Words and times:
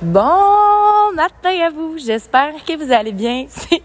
Bon 0.00 1.12
matin 1.16 1.50
à 1.66 1.70
vous, 1.70 1.98
j'espère 1.98 2.52
que 2.64 2.76
vous 2.76 2.92
allez 2.92 3.10
bien. 3.10 3.46
C'est 3.48 3.82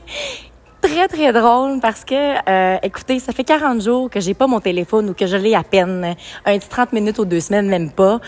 très 0.79 1.07
très 1.07 1.33
drôle 1.33 1.79
parce 1.79 2.05
que, 2.05 2.13
euh, 2.47 2.77
écoutez, 2.83 3.17
ça 3.17 3.33
fait 3.33 3.43
40 3.43 3.81
jours 3.81 4.09
que 4.11 4.19
j'ai 4.19 4.35
pas 4.35 4.45
mon 4.45 4.59
téléphone 4.59 5.09
ou 5.09 5.15
que 5.15 5.25
je 5.25 5.35
l'ai 5.37 5.55
à 5.55 5.63
peine, 5.63 6.15
un 6.45 6.59
petit 6.59 6.69
30 6.69 6.93
minutes 6.93 7.17
ou 7.17 7.25
deux 7.25 7.39
semaines, 7.39 7.67
même 7.67 7.89
pas. 7.89 8.19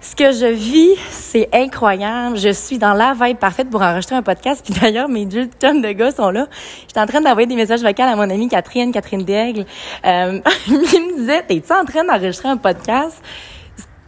Ce 0.00 0.16
que 0.16 0.32
je 0.32 0.46
vis, 0.46 0.96
c'est 1.10 1.48
incroyable. 1.52 2.38
Je 2.38 2.52
suis 2.52 2.78
dans 2.78 2.92
la 2.92 3.14
vibe 3.14 3.38
parfaite 3.38 3.70
pour 3.70 3.82
enregistrer 3.82 4.16
un 4.16 4.22
podcast. 4.22 4.64
Puis 4.64 4.74
d'ailleurs, 4.80 5.08
mes 5.08 5.26
deux 5.26 5.46
tonnes 5.46 5.82
de 5.82 5.92
gars 5.92 6.10
sont 6.10 6.30
là. 6.30 6.48
J'étais 6.88 7.00
en 7.00 7.06
train 7.06 7.20
d'envoyer 7.20 7.46
des 7.46 7.56
messages 7.56 7.82
vocaux 7.82 8.02
à 8.02 8.16
mon 8.16 8.28
amie 8.28 8.48
Catherine, 8.48 8.90
Catherine 8.90 9.24
Daigle. 9.24 9.64
Euh, 10.04 10.40
il 10.66 10.72
me 10.74 11.18
disait, 11.18 11.42
t'es-tu 11.42 11.72
en 11.72 11.84
train 11.84 12.02
d'enregistrer 12.02 12.48
un 12.48 12.56
podcast? 12.56 13.22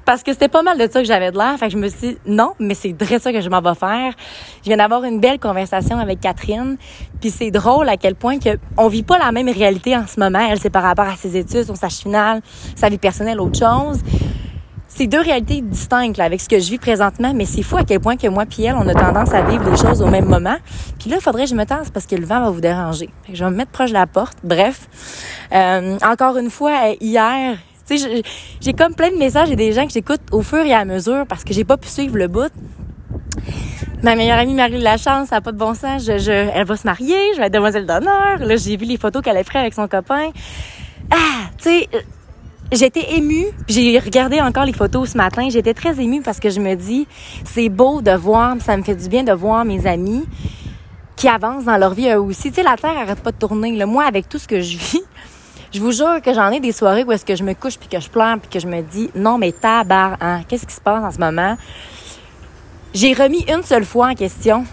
Parce 0.08 0.22
que 0.22 0.32
c'était 0.32 0.48
pas 0.48 0.62
mal 0.62 0.78
de 0.78 0.90
ça 0.90 1.02
que 1.02 1.06
j'avais 1.06 1.30
de 1.30 1.36
l'air. 1.36 1.58
Fait 1.58 1.66
que 1.66 1.72
je 1.72 1.76
me 1.76 1.86
suis 1.86 1.98
dit, 2.00 2.18
non, 2.24 2.54
mais 2.58 2.72
c'est 2.72 2.94
vrai 2.98 3.18
ça 3.18 3.30
que 3.30 3.42
je 3.42 3.50
m'en 3.50 3.60
vais 3.60 3.74
faire. 3.74 4.14
Je 4.62 4.70
viens 4.70 4.78
d'avoir 4.78 5.04
une 5.04 5.20
belle 5.20 5.38
conversation 5.38 5.98
avec 5.98 6.20
Catherine. 6.20 6.78
Puis 7.20 7.28
c'est 7.28 7.50
drôle 7.50 7.90
à 7.90 7.98
quel 7.98 8.14
point 8.14 8.38
que 8.38 8.56
on 8.78 8.88
vit 8.88 9.02
pas 9.02 9.18
la 9.18 9.32
même 9.32 9.50
réalité 9.50 9.94
en 9.94 10.06
ce 10.06 10.18
moment. 10.18 10.38
Elle, 10.50 10.58
c'est 10.58 10.70
par 10.70 10.82
rapport 10.82 11.04
à 11.04 11.16
ses 11.16 11.36
études, 11.36 11.64
son 11.64 11.74
stage 11.74 11.96
final, 11.96 12.40
sa 12.74 12.88
vie 12.88 12.96
personnelle, 12.96 13.38
autre 13.38 13.58
chose. 13.58 13.98
C'est 14.86 15.06
deux 15.06 15.20
réalités 15.20 15.60
distinctes 15.60 16.16
là, 16.16 16.24
avec 16.24 16.40
ce 16.40 16.48
que 16.48 16.58
je 16.58 16.70
vis 16.70 16.78
présentement, 16.78 17.34
mais 17.34 17.44
c'est 17.44 17.62
fou 17.62 17.76
à 17.76 17.84
quel 17.84 18.00
point 18.00 18.16
que 18.16 18.28
moi 18.28 18.46
puis 18.46 18.64
elle, 18.64 18.76
on 18.76 18.88
a 18.88 18.94
tendance 18.94 19.34
à 19.34 19.42
vivre 19.42 19.70
les 19.70 19.76
choses 19.76 20.00
au 20.00 20.06
même 20.06 20.24
moment. 20.24 20.56
Puis 20.98 21.10
là, 21.10 21.16
il 21.16 21.22
faudrait 21.22 21.44
que 21.44 21.50
je 21.50 21.54
me 21.54 21.66
tasse 21.66 21.90
parce 21.90 22.06
que 22.06 22.16
le 22.16 22.24
vent 22.24 22.40
va 22.40 22.48
vous 22.48 22.62
déranger. 22.62 23.10
Fait 23.24 23.32
que 23.32 23.38
je 23.38 23.44
vais 23.44 23.50
me 23.50 23.56
mettre 23.56 23.72
proche 23.72 23.90
de 23.90 23.94
la 23.94 24.06
porte. 24.06 24.38
Bref, 24.42 24.88
euh, 25.52 25.98
encore 26.02 26.38
une 26.38 26.48
fois, 26.48 26.94
hier, 26.98 27.58
j'ai 27.96 28.72
comme 28.72 28.94
plein 28.94 29.10
de 29.10 29.16
messages 29.16 29.50
et 29.50 29.56
des 29.56 29.72
gens 29.72 29.86
que 29.86 29.92
j'écoute 29.92 30.20
au 30.32 30.42
fur 30.42 30.64
et 30.64 30.74
à 30.74 30.84
mesure 30.84 31.26
parce 31.26 31.44
que 31.44 31.54
j'ai 31.54 31.64
pas 31.64 31.76
pu 31.76 31.88
suivre 31.88 32.16
le 32.16 32.28
bout. 32.28 32.52
Ma 34.02 34.14
meilleure 34.14 34.38
amie 34.38 34.54
Marie 34.54 34.78
Lachance, 34.78 35.28
ça 35.28 35.36
n'a 35.36 35.40
pas 35.40 35.50
de 35.52 35.58
bon 35.58 35.74
sens. 35.74 36.08
Elle 36.08 36.64
va 36.64 36.76
se 36.76 36.86
marier, 36.86 37.16
je 37.34 37.40
vais 37.40 37.46
être 37.46 37.52
demoiselle 37.52 37.86
d'honneur. 37.86 38.38
Là, 38.38 38.56
j'ai 38.56 38.76
vu 38.76 38.84
les 38.84 38.96
photos 38.96 39.22
qu'elle 39.22 39.36
a 39.36 39.42
prises 39.42 39.60
avec 39.60 39.74
son 39.74 39.88
copain. 39.88 40.30
Ah, 41.10 41.50
tu 41.56 41.64
sais, 41.70 41.88
j'étais 42.70 43.14
émue. 43.14 43.46
J'ai 43.66 43.98
regardé 43.98 44.40
encore 44.40 44.64
les 44.64 44.72
photos 44.72 45.10
ce 45.10 45.16
matin. 45.16 45.48
J'étais 45.50 45.74
très 45.74 46.00
émue 46.00 46.22
parce 46.22 46.38
que 46.38 46.50
je 46.50 46.60
me 46.60 46.76
dis, 46.76 47.08
c'est 47.44 47.68
beau 47.68 48.00
de 48.00 48.12
voir, 48.12 48.54
ça 48.60 48.76
me 48.76 48.84
fait 48.84 48.94
du 48.94 49.08
bien 49.08 49.24
de 49.24 49.32
voir 49.32 49.64
mes 49.64 49.86
amis 49.86 50.24
qui 51.16 51.26
avancent 51.26 51.64
dans 51.64 51.76
leur 51.76 51.94
vie 51.94 52.08
eux 52.08 52.20
aussi. 52.20 52.50
Tu 52.50 52.56
sais, 52.56 52.62
la 52.62 52.76
Terre 52.76 52.96
arrête 52.96 53.20
pas 53.20 53.32
de 53.32 53.36
tourner. 53.36 53.72
Là. 53.72 53.86
Moi, 53.86 54.04
avec 54.04 54.28
tout 54.28 54.38
ce 54.38 54.46
que 54.46 54.60
je 54.60 54.78
vis, 54.78 55.02
je 55.72 55.80
vous 55.80 55.92
jure 55.92 56.22
que 56.22 56.32
j'en 56.32 56.50
ai 56.50 56.60
des 56.60 56.72
soirées 56.72 57.04
où 57.04 57.12
est-ce 57.12 57.24
que 57.24 57.36
je 57.36 57.44
me 57.44 57.54
couche 57.54 57.78
puis 57.78 57.88
que 57.88 58.00
je 58.00 58.08
pleure 58.08 58.38
puis 58.38 58.48
que 58.48 58.60
je 58.60 58.66
me 58.66 58.82
dis 58.82 59.10
non 59.14 59.38
mais 59.38 59.52
tabar, 59.52 60.16
hein, 60.20 60.40
qu'est-ce 60.48 60.66
qui 60.66 60.74
se 60.74 60.80
passe 60.80 61.04
en 61.04 61.10
ce 61.10 61.18
moment? 61.18 61.56
J'ai 62.94 63.12
remis 63.12 63.44
une 63.48 63.62
seule 63.62 63.84
fois 63.84 64.08
en 64.08 64.14
question 64.14 64.64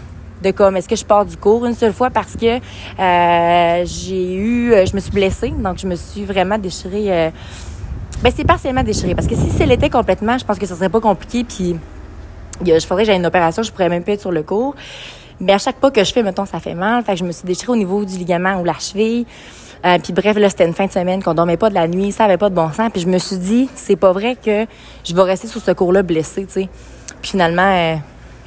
de 0.42 0.50
comme 0.50 0.76
est-ce 0.76 0.88
que 0.88 0.96
je 0.96 1.04
pars 1.04 1.24
du 1.24 1.36
cours 1.36 1.66
une 1.66 1.74
seule 1.74 1.92
fois 1.92 2.10
parce 2.10 2.36
que 2.36 2.56
euh, 2.56 3.84
j'ai 3.84 4.34
eu 4.36 4.72
je 4.86 4.94
me 4.94 5.00
suis 5.00 5.10
blessée 5.10 5.50
donc 5.50 5.78
je 5.78 5.86
me 5.86 5.96
suis 5.96 6.24
vraiment 6.24 6.58
déchirée 6.58 7.12
euh, 7.12 7.30
ben 8.22 8.32
c'est 8.34 8.46
partiellement 8.46 8.82
déchiré 8.82 9.14
parce 9.14 9.26
que 9.26 9.34
si 9.34 9.50
c'est 9.50 9.66
l'était 9.66 9.90
complètement 9.90 10.36
je 10.38 10.44
pense 10.44 10.58
que 10.58 10.66
ça 10.66 10.74
serait 10.74 10.88
pas 10.88 11.00
compliqué 11.00 11.44
puis 11.44 11.76
je 12.64 12.86
faudrait 12.86 13.04
que 13.04 13.12
une 13.12 13.26
opération 13.26 13.62
je 13.62 13.70
pourrais 13.70 13.88
même 13.88 14.02
pas 14.02 14.12
être 14.12 14.20
sur 14.20 14.32
le 14.32 14.42
cours. 14.42 14.74
Mais 15.38 15.52
à 15.52 15.58
chaque 15.58 15.76
pas 15.76 15.90
que 15.90 16.02
je 16.02 16.12
fais 16.12 16.22
mettons 16.22 16.46
ça 16.46 16.60
fait 16.60 16.74
mal 16.74 17.04
fait 17.04 17.12
que 17.12 17.18
je 17.18 17.24
me 17.24 17.32
suis 17.32 17.44
déchirée 17.44 17.72
au 17.72 17.76
niveau 17.76 18.04
du 18.04 18.16
ligament 18.16 18.58
ou 18.60 18.64
la 18.64 18.78
cheville 18.78 19.26
euh, 19.86 19.98
puis 20.02 20.12
bref, 20.12 20.36
là, 20.36 20.48
c'était 20.50 20.66
une 20.66 20.74
fin 20.74 20.86
de 20.86 20.92
semaine 20.92 21.22
qu'on 21.22 21.34
dormait 21.34 21.56
pas 21.56 21.68
de 21.68 21.74
la 21.74 21.86
nuit, 21.86 22.10
ça 22.10 22.24
avait 22.24 22.38
pas 22.38 22.50
de 22.50 22.54
bon 22.54 22.72
sens. 22.72 22.90
Puis 22.92 23.02
je 23.02 23.06
me 23.06 23.18
suis 23.18 23.36
dit, 23.36 23.68
c'est 23.74 23.96
pas 23.96 24.12
vrai 24.12 24.36
que 24.36 24.66
je 25.04 25.14
vais 25.14 25.22
rester 25.22 25.46
sur 25.46 25.60
ce 25.60 25.70
cours-là 25.70 26.02
blessé, 26.02 26.44
tu 26.46 26.52
sais. 26.52 26.68
Puis 27.22 27.30
finalement, 27.30 27.62
euh, 27.62 27.96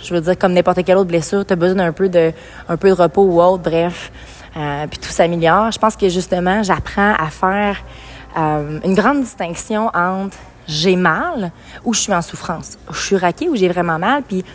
je 0.04 0.14
veux 0.14 0.22
dire, 0.22 0.38
comme 0.38 0.54
n'importe 0.54 0.84
quelle 0.84 0.98
autre 0.98 1.10
blessure, 1.10 1.46
tu 1.46 1.54
as 1.54 1.56
besoin 1.56 1.78
d'un 1.78 1.92
peu 1.94 2.10
de, 2.10 2.34
un 2.68 2.78
peu 2.78 2.90
de 2.90 2.94
repos 2.94 3.24
ou 3.24 3.42
autre, 3.42 3.64
bref. 3.64 4.12
Euh, 4.58 4.88
puis 4.88 5.00
tout 5.00 5.10
s'améliore. 5.10 5.72
Je 5.72 5.80
pense 5.80 5.96
que 5.96 6.10
justement, 6.10 6.64
j'apprends 6.64 7.14
à 7.14 7.30
faire 7.30 7.84
une 8.36 8.94
grande 8.94 9.22
distinction 9.22 9.88
entre 9.88 10.38
j'ai 10.68 10.96
mal 10.96 11.52
ou 11.84 11.94
je 11.94 12.00
suis 12.00 12.14
en 12.14 12.22
souffrance. 12.22 12.78
Je 12.92 13.00
suis 13.00 13.18
raquée 13.18 13.50
ou 13.50 13.56
j'ai 13.56 13.68
vraiment 13.68 13.98
mal. 13.98 14.24
Puis 14.24 14.46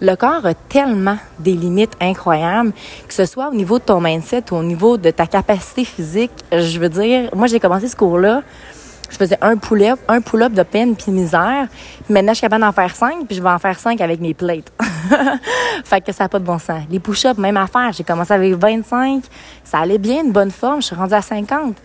le 0.00 0.14
corps 0.14 0.44
a 0.44 0.54
tellement 0.54 1.18
des 1.38 1.52
limites 1.52 1.94
incroyables, 2.00 2.72
que 3.06 3.14
ce 3.14 3.24
soit 3.24 3.48
au 3.48 3.54
niveau 3.54 3.78
de 3.78 3.84
ton 3.84 4.00
mindset 4.00 4.44
ou 4.50 4.56
au 4.56 4.62
niveau 4.62 4.96
de 4.96 5.10
ta 5.10 5.26
capacité 5.26 5.84
physique. 5.84 6.32
Je 6.52 6.78
veux 6.78 6.88
dire, 6.88 7.30
moi, 7.34 7.46
j'ai 7.46 7.60
commencé 7.60 7.88
ce 7.88 7.96
cours-là, 7.96 8.42
je 9.10 9.16
faisais 9.16 9.38
un 9.40 9.56
pull-up, 9.56 10.00
un 10.08 10.20
pull-up 10.20 10.52
de 10.52 10.62
peine 10.62 10.96
puis 10.96 11.12
misère. 11.12 11.68
Maintenant, 12.08 12.32
je 12.32 12.38
suis 12.38 12.42
capable 12.42 12.62
d'en 12.62 12.72
faire 12.72 12.94
cinq, 12.94 13.26
puis 13.26 13.36
je 13.36 13.42
vais 13.42 13.50
en 13.50 13.58
faire 13.58 13.78
cinq 13.78 14.00
avec 14.00 14.20
mes 14.20 14.34
plates. 14.34 14.72
fait 15.84 16.00
que 16.00 16.12
ça 16.12 16.24
n'a 16.24 16.28
pas 16.28 16.38
de 16.38 16.44
bon 16.44 16.58
sens. 16.58 16.82
Les 16.90 16.98
push-ups, 16.98 17.38
même 17.38 17.56
affaire. 17.56 17.92
J'ai 17.92 18.04
commencé 18.04 18.32
avec 18.32 18.54
25. 18.54 19.22
Ça 19.62 19.78
allait 19.78 19.98
bien, 19.98 20.24
une 20.24 20.32
bonne 20.32 20.50
forme. 20.50 20.82
Je 20.82 20.86
suis 20.86 20.96
rendue 20.96 21.14
à 21.14 21.22
50 21.22 21.76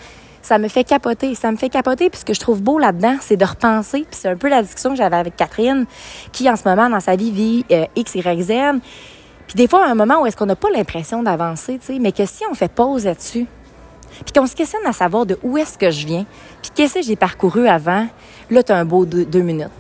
ça 0.42 0.58
me 0.58 0.68
fait 0.68 0.84
capoter. 0.84 1.36
Ça 1.36 1.52
me 1.52 1.58
fait 1.58 1.70
capoter. 1.70 2.10
Puis 2.10 2.22
ce 2.22 2.26
que 2.26 2.34
je 2.34 2.40
trouve 2.40 2.62
beau 2.62 2.80
là-dedans, 2.80 3.16
c'est 3.22 3.38
de 3.38 3.46
repenser. 3.46 4.06
Puis 4.10 4.20
c'est 4.20 4.30
un 4.30 4.38
peu 4.38 4.50
la 4.50 4.62
discussion 4.62 4.92
que 4.92 4.96
j'avais 4.96 5.16
avec 5.16 5.36
Catherine, 5.36 5.86
qui 6.32 6.50
en 6.50 6.56
ce 6.56 6.68
moment 6.68 6.90
dans 6.90 7.00
sa 7.00 7.16
vie 7.16 7.32
vit 7.32 7.66
euh, 7.72 7.86
X, 7.96 8.16
Y, 8.16 8.42
Z. 8.42 8.52
Puis 9.48 9.56
des 9.56 9.68
fois, 9.68 9.86
à 9.86 9.90
un 9.90 9.96
moment 9.96 10.22
où 10.22 10.26
est-ce 10.26 10.38
qu'on 10.38 10.46
n'a 10.46 10.56
pas 10.56 10.70
l'impression 10.70 11.24
d'avancer, 11.24 11.78
tu 11.80 11.94
sais, 11.94 12.00
mais 12.00 12.12
que 12.12 12.26
si 12.26 12.44
on 12.50 12.54
fait 12.54 12.72
pause 12.72 13.06
là-dessus, 13.06 13.48
puis 14.26 14.34
qu'on 14.34 14.48
se 14.48 14.56
questionne 14.56 14.86
à 14.86 14.94
savoir 14.94 15.26
de 15.26 15.38
où 15.44 15.58
est-ce 15.58 15.78
que 15.78 15.92
je 15.92 16.06
viens, 16.06 16.26
puis 16.62 16.72
qu'est-ce 16.74 16.96
que 16.96 17.02
j'ai 17.02 17.16
parcouru 17.16 17.68
avant, 17.68 18.08
là, 18.50 18.64
tu 18.64 18.72
as 18.72 18.78
un 18.78 18.86
beau 18.86 19.06
deux, 19.06 19.42
minutes. 19.42 19.72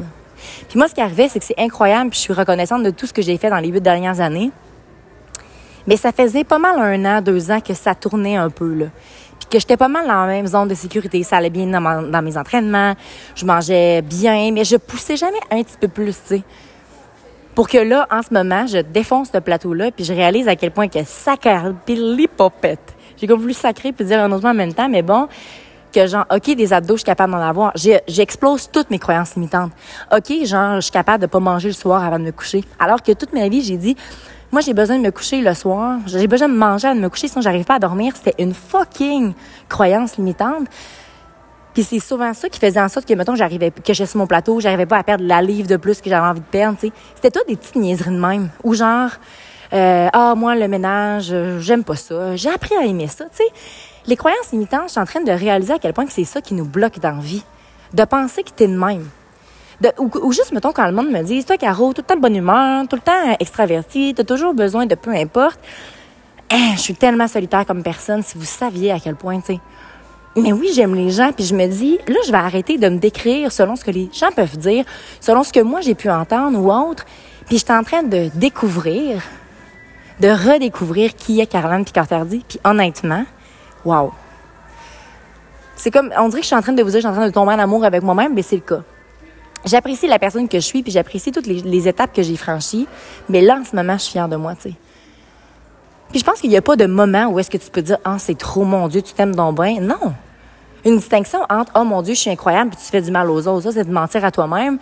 Puis 0.68 0.78
moi, 0.78 0.88
ce 0.88 0.94
qui 0.94 1.02
arrivait, 1.02 1.30
c'est 1.30 1.40
que 1.40 1.46
c'est 1.46 1.60
incroyable, 1.60 2.10
puis 2.10 2.18
je 2.18 2.24
suis 2.24 2.34
reconnaissante 2.34 2.84
de 2.84 2.90
tout 2.90 3.06
ce 3.06 3.14
que 3.14 3.22
j'ai 3.22 3.38
fait 3.38 3.50
dans 3.50 3.60
les 3.60 3.70
huit 3.70 3.82
dernières 3.82 4.20
années. 4.20 4.52
Mais 5.88 5.98
ça 5.98 6.12
faisait 6.12 6.44
pas 6.44 6.60
mal 6.60 6.80
un 6.80 7.06
an, 7.06 7.22
deux 7.22 7.50
ans 7.52 7.60
que 7.60 7.74
ça 7.74 7.96
tournait 7.96 8.36
un 8.36 8.50
peu, 8.50 8.74
là 8.74 8.86
que 9.51 9.59
j'étais 9.59 9.78
pas 9.78 9.89
mal 9.89 10.07
dans 10.07 10.25
la 10.25 10.28
même 10.28 10.47
zone 10.47 10.67
de 10.67 10.73
sécurité. 10.73 11.22
Ça 11.22 11.38
allait 11.38 11.51
bien 11.51 11.67
dans, 11.67 12.22
mes 12.22 12.38
entraînements, 12.38 12.95
je 13.35 13.45
mangeais 13.45 14.01
bien, 14.01 14.51
mais 14.51 14.63
je 14.63 14.78
poussais 14.78 15.17
jamais 15.17 15.39
un 15.51 15.62
petit 15.62 15.78
peu 15.79 15.88
plus, 15.88 16.13
tu 16.13 16.38
sais. 16.38 16.44
Pour 17.53 17.67
que 17.67 17.78
là, 17.78 18.07
en 18.09 18.22
ce 18.22 18.34
moment, 18.34 18.66
je 18.66 18.78
défonce 18.78 19.29
ce 19.34 19.38
plateau-là, 19.38 19.91
puis 19.91 20.06
je 20.06 20.13
réalise 20.13 20.47
à 20.47 20.56
quel 20.56 20.72
point 20.72 20.88
que 20.88 21.00
l'hypopète. 21.89 22.95
J'ai 23.17 23.28
comme 23.28 23.41
voulu 23.41 23.53
sacrer 23.53 23.91
puis 23.91 24.06
dire 24.06 24.22
un 24.22 24.31
autre 24.31 24.47
en 24.47 24.53
même 24.53 24.73
temps, 24.73 24.88
mais 24.88 25.01
bon, 25.01 25.28
que 25.91 26.07
genre, 26.07 26.25
OK, 26.33 26.56
des 26.56 26.72
abdos, 26.72 26.95
je 26.95 27.00
suis 27.00 27.06
capable 27.06 27.33
d'en 27.33 27.41
avoir. 27.41 27.73
J'explose 28.07 28.69
toutes 28.72 28.89
mes 28.89 29.00
croyances 29.00 29.35
limitantes. 29.35 29.73
OK, 30.16 30.45
genre, 30.45 30.75
je 30.75 30.81
suis 30.81 30.91
capable 30.91 31.22
de 31.22 31.28
pas 31.28 31.41
manger 31.41 31.68
le 31.68 31.73
soir 31.73 32.03
avant 32.03 32.19
de 32.19 32.23
me 32.23 32.31
coucher. 32.31 32.63
Alors 32.79 33.03
que 33.03 33.12
toute 33.12 33.33
ma 33.33 33.50
vie, 33.50 33.62
j'ai 33.62 33.78
dit, 33.78 33.97
moi, 34.51 34.59
j'ai 34.62 34.73
besoin 34.73 34.97
de 34.97 35.01
me 35.01 35.12
coucher 35.12 35.41
le 35.41 35.53
soir. 35.53 36.00
J'ai 36.07 36.28
besoin 36.28 36.50
de 36.50 36.53
manger 36.53 36.88
avant 36.88 36.97
de 36.97 37.01
me 37.01 37.09
coucher, 37.09 37.29
sinon 37.29 37.41
j'arrive 37.41 37.63
pas 37.63 37.75
à 37.75 37.79
dormir. 37.79 38.13
C'était 38.16 38.35
une 38.41 38.53
fucking 38.53 39.34
croyance 39.69 40.17
limitante. 40.17 40.67
Puis 41.73 41.84
c'est 41.84 42.00
souvent 42.00 42.34
ça 42.34 42.50
qui 42.50 42.59
faisait 42.59 42.81
en 42.81 42.89
sorte 42.89 43.07
que, 43.07 43.13
mettons, 43.13 43.35
j'arrivais, 43.35 43.72
que 43.72 43.94
j'étais 43.94 44.09
sur 44.09 44.17
mon 44.17 44.28
plateau, 44.28 44.59
j'arrivais 44.59 44.85
pas 44.85 44.97
à 44.97 45.03
perdre 45.03 45.23
la 45.25 45.41
livre 45.41 45.69
de 45.69 45.78
plus 45.78 46.01
que 46.01 46.09
j'avais 46.09 46.28
envie 46.28 46.41
de 46.41 46.45
perdre, 46.45 46.78
tu 46.78 46.88
sais. 46.88 46.94
C'était 47.16 47.31
tout 47.31 47.45
des 47.47 47.56
petites 47.56 47.78
niaiseries 47.78 48.12
de 48.12 48.19
même. 48.19 48.50
Ou 48.66 48.73
genre, 48.73 49.12
euh, 49.72 50.09
ah, 50.12 50.35
moi, 50.35 50.56
le 50.56 50.68
ménage, 50.68 51.33
j'aime 51.59 51.85
pas 51.85 51.95
ça. 51.95 52.35
J'ai 52.35 52.50
appris 52.50 52.75
à 52.75 52.83
aimer 52.83 53.07
ça, 53.07 53.23
tu 53.25 53.38
sais. 53.38 53.50
Les 54.06 54.18
croyances 54.18 54.51
limitantes, 54.51 54.88
je 54.88 54.91
suis 54.91 55.00
en 55.00 55.06
train 55.06 55.22
de 55.22 55.31
réaliser 55.31 55.73
à 55.73 55.79
quel 55.79 55.94
point 55.94 56.06
que 56.06 56.12
c'est 56.12 56.25
ça 56.25 56.41
qui 56.41 56.56
nous 56.56 56.66
bloque 56.66 57.00
dans 57.00 57.19
vie. 57.19 57.44
De 57.94 58.03
penser 58.03 58.44
que 58.44 58.50
t'es 58.50 58.68
de 58.68 58.78
même 58.78 59.06
ou, 59.97 60.31
juste, 60.31 60.52
mettons, 60.52 60.72
quand 60.72 60.86
le 60.86 60.92
monde 60.92 61.09
me 61.09 61.22
dit, 61.24 61.44
toi, 61.44 61.58
Caro, 61.58 61.94
tout 61.94 62.02
le 62.02 62.06
temps 62.06 62.16
de 62.16 62.22
bonne 62.22 62.36
humeur, 62.36 62.88
tout 62.88 62.96
le 62.96 63.02
temps 63.02 63.36
extraverti, 63.40 64.14
t'as 64.16 64.24
toujours 64.24 64.53
besoin 64.53 64.86
de 64.86 64.96
peu 64.96 65.12
importe. 65.12 65.59
Hein, 66.52 66.74
je 66.75 66.81
suis 66.81 66.96
tellement 66.96 67.28
solitaire 67.28 67.66
comme 67.66 67.81
personne, 67.81 68.24
si 68.24 68.38
vous 68.38 68.46
saviez 68.46 68.92
à 68.92 69.00
quel 69.00 69.16
point, 69.16 69.40
tu 69.40 69.53
sais. 69.53 69.59
Mais 70.36 70.53
oui, 70.53 70.69
j'aime 70.74 70.96
les 70.96 71.09
gens, 71.09 71.31
puis 71.34 71.46
je 71.46 71.56
me 71.56 71.68
dis, 71.68 71.97
là, 72.08 72.16
je 72.25 72.31
vais 72.31 72.38
arrêter 72.38 72.78
de 72.78 72.88
me 72.88 72.97
décrire 72.97 73.52
selon 73.52 73.75
ce 73.75 73.84
que 73.84 73.92
les 73.92 74.09
gens 74.14 74.31
peuvent 74.31 74.58
dire, 74.58 74.86
selon 75.19 75.44
ce 75.44 75.52
que 75.52 75.59
moi 75.59 75.81
j'ai 75.81 75.96
pu 75.96 76.09
entendre 76.09 76.58
ou 76.58 76.72
autre. 76.72 77.06
Puis 77.48 77.58
je 77.58 77.66
suis 77.66 77.74
en 77.74 77.84
train 77.84 78.03
de 78.03 78.30
découvrir, 78.36 79.22
de 80.22 80.30
redécouvrir 80.30 81.16
qui 81.16 81.42
est 81.42 81.48
Caroline 81.48 81.83
Picartardi. 81.83 82.45
Puis 82.48 82.60
honnêtement, 82.63 83.25
wow. 83.83 84.13
C'est 85.75 85.92
comme, 85.92 86.13
on 86.18 86.30
dirait 86.30 86.39
que 86.39 86.45
je 86.45 86.48
suis 86.48 86.56
en 86.56 86.62
train 86.62 86.72
de 86.72 86.81
vous 86.83 86.92
dire, 86.92 87.01
je 87.01 87.07
suis 87.07 87.10
en 87.10 87.13
train 87.13 87.28
de 87.28 87.33
tomber 87.33 87.51
en 87.51 87.60
amour 87.60 87.83
avec 87.83 88.01
moi-même, 88.01 88.33
mais 88.33 88.42
c'est 88.42 88.56
le 88.56 88.62
cas 88.62 88.83
j'apprécie 89.66 90.08
la 90.08 90.19
personne 90.19 90.48
que 90.48 90.60
je 90.60 90.66
suis, 90.66 90.84
puis 90.84 90.92
j'apprécie 90.92 91.31
toutes 91.31 91.48
les, 91.48 91.88
étapes 91.88 92.13
que 92.13 92.22
j'ai 92.22 92.36
franchies. 92.36 92.88
Mais 93.30 93.42
là, 93.42 93.60
en 93.60 93.66
ce 93.66 93.75
moment, 93.75 93.94
je 93.94 94.04
suis 94.04 94.12
fière 94.13 94.30
de 94.30 94.36
moi, 94.36 94.56
tu 94.56 94.69
sais. 94.69 94.75
Puis 96.10 96.19
je 96.19 96.25
pense 96.25 96.42
qu'il 96.42 96.50
n'y 96.50 96.58
a 96.58 96.62
pas 96.62 96.75
de 96.75 96.86
moment 96.86 97.28
où 97.28 97.40
est-ce 97.40 97.50
que 97.50 97.58
tu 97.58 97.69
peux 97.69 97.81
dire, 97.81 97.98
ah, 98.04 98.18
c'est 98.19 98.38
trop, 98.38 98.63
mon 98.63 98.88
Dieu, 98.88 99.02
tu 99.02 99.13
t'aimes 99.13 99.36
donc 99.36 99.62
bien. 99.62 99.80
Non. 99.80 100.13
Une 100.84 100.98
distinction 100.98 101.40
entre, 101.50 101.72
oh 101.75 101.84
mon 101.84 102.02
Dieu, 102.02 102.16
je 102.16 102.19
suis 102.19 102.30
incroyable, 102.30 102.72
puis 102.72 102.80
tu 102.84 102.92
fais 102.92 103.02
du 103.02 103.12
mal 103.12 103.30
aux 103.30 103.48
autres. 103.48 103.62
Ça, 103.62 103.72
c'est 103.72 103.86
de 103.86 103.94
mentir 103.94 104.25
à 104.25 104.31
toi-même. 104.31 104.78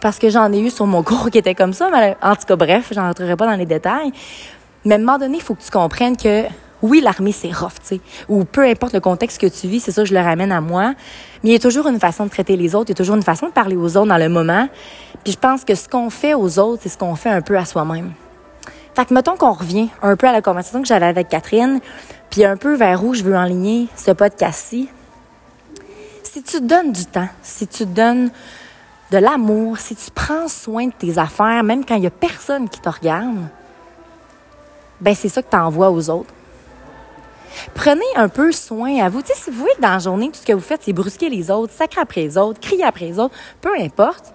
Parce 0.00 0.18
que 0.18 0.28
j'en 0.28 0.52
ai 0.52 0.60
eu 0.60 0.70
sur 0.70 0.86
mon 0.86 1.02
cours 1.04 1.30
qui 1.30 1.38
était 1.38 1.54
comme 1.54 1.72
ça. 1.72 1.88
Mais 1.90 2.16
en 2.22 2.34
tout 2.34 2.44
cas, 2.46 2.56
bref, 2.56 2.92
j'en 2.92 3.06
rentrerai 3.06 3.36
pas 3.36 3.46
dans 3.46 3.56
les 3.56 3.66
détails. 3.66 4.12
Mais 4.84 4.94
à 4.94 4.98
un 4.98 5.00
moment 5.00 5.18
donné, 5.18 5.38
il 5.38 5.42
faut 5.42 5.54
que 5.54 5.62
tu 5.62 5.70
comprennes 5.70 6.16
que 6.16 6.44
oui, 6.86 7.00
l'armée, 7.00 7.32
c'est 7.32 7.52
rough, 7.52 7.74
tu 7.80 7.96
sais. 7.96 8.00
Ou 8.28 8.44
peu 8.44 8.64
importe 8.64 8.94
le 8.94 9.00
contexte 9.00 9.40
que 9.40 9.46
tu 9.46 9.68
vis, 9.68 9.80
c'est 9.80 9.92
ça, 9.92 10.04
je 10.04 10.14
le 10.14 10.20
ramène 10.20 10.52
à 10.52 10.60
moi. 10.60 10.94
Mais 11.42 11.50
il 11.50 11.52
y 11.52 11.56
a 11.56 11.58
toujours 11.58 11.86
une 11.88 12.00
façon 12.00 12.24
de 12.24 12.30
traiter 12.30 12.56
les 12.56 12.74
autres, 12.74 12.90
il 12.90 12.92
y 12.92 12.96
a 12.96 12.96
toujours 12.96 13.16
une 13.16 13.22
façon 13.22 13.46
de 13.46 13.52
parler 13.52 13.76
aux 13.76 13.96
autres 13.96 14.08
dans 14.08 14.18
le 14.18 14.28
moment. 14.28 14.68
Puis 15.24 15.32
je 15.32 15.38
pense 15.38 15.64
que 15.64 15.74
ce 15.74 15.88
qu'on 15.88 16.10
fait 16.10 16.34
aux 16.34 16.58
autres, 16.58 16.82
c'est 16.82 16.88
ce 16.88 16.98
qu'on 16.98 17.16
fait 17.16 17.30
un 17.30 17.42
peu 17.42 17.58
à 17.58 17.64
soi-même. 17.64 18.12
Fait 18.94 19.04
que 19.04 19.12
mettons 19.12 19.36
qu'on 19.36 19.52
revient 19.52 19.88
un 20.00 20.16
peu 20.16 20.26
à 20.26 20.32
la 20.32 20.40
conversation 20.40 20.80
que 20.80 20.88
j'avais 20.88 21.06
avec 21.06 21.28
Catherine, 21.28 21.80
puis 22.30 22.44
un 22.44 22.56
peu 22.56 22.76
vers 22.76 23.04
où 23.04 23.14
je 23.14 23.22
veux 23.22 23.36
enligner 23.36 23.88
ce 23.94 24.10
podcast-ci. 24.10 24.88
Si 26.22 26.42
tu 26.42 26.60
donnes 26.60 26.92
du 26.92 27.04
temps, 27.04 27.28
si 27.42 27.66
tu 27.66 27.84
donnes 27.86 28.30
de 29.10 29.18
l'amour, 29.18 29.78
si 29.78 29.94
tu 29.94 30.10
prends 30.10 30.48
soin 30.48 30.86
de 30.86 30.92
tes 30.92 31.18
affaires, 31.18 31.62
même 31.62 31.84
quand 31.84 31.94
il 31.94 32.02
n'y 32.02 32.06
a 32.06 32.10
personne 32.10 32.68
qui 32.68 32.80
te 32.80 32.88
regarde, 32.88 33.36
ben 35.00 35.14
c'est 35.14 35.28
ça 35.28 35.42
que 35.42 35.50
tu 35.50 35.56
envoies 35.56 35.90
aux 35.90 36.10
autres. 36.10 36.32
Prenez 37.74 38.04
un 38.16 38.28
peu 38.28 38.52
soin 38.52 39.02
à 39.04 39.08
vous. 39.08 39.20
Si 39.24 39.50
vous 39.50 39.58
voyez 39.58 39.74
que 39.76 39.82
dans 39.82 39.92
la 39.92 39.98
journée, 39.98 40.28
tout 40.28 40.40
ce 40.40 40.46
que 40.46 40.52
vous 40.52 40.60
faites, 40.60 40.82
c'est 40.82 40.92
brusquer 40.92 41.28
les 41.28 41.50
autres, 41.50 41.72
sacrer 41.72 42.00
après 42.00 42.22
les 42.22 42.38
autres, 42.38 42.60
crier 42.60 42.84
après 42.84 43.06
les 43.06 43.18
autres, 43.18 43.34
peu 43.60 43.70
importe, 43.78 44.34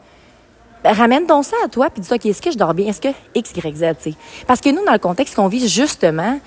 ben, 0.83 0.93
ramène 0.93 1.27
ton 1.27 1.43
ça 1.43 1.55
à 1.63 1.67
toi, 1.67 1.89
puis 1.89 2.01
dis-toi, 2.01 2.17
OK, 2.17 2.25
est-ce 2.25 2.41
que 2.41 2.51
je 2.51 2.57
dors 2.57 2.73
bien? 2.73 2.87
Est-ce 2.87 3.01
que 3.01 3.09
X, 3.35 3.51
Y, 3.55 3.75
Z? 3.75 4.15
Parce 4.47 4.61
que 4.61 4.69
nous, 4.69 4.83
dans 4.83 4.93
le 4.93 4.99
contexte 4.99 5.35
qu'on 5.35 5.47
vit, 5.47 5.67
justement, 5.67 6.39